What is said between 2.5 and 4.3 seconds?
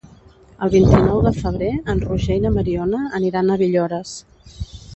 Mariona aniran a Villores.